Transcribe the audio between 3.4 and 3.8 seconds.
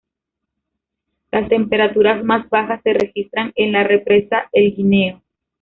en